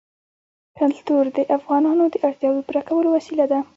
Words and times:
کلتور 0.79 1.25
د 1.37 1.39
افغانانو 1.57 2.05
د 2.09 2.15
اړتیاوو 2.27 2.59
د 2.61 2.65
پوره 2.67 2.81
کولو 2.89 3.09
وسیله 3.17 3.45
ده. 3.51 3.59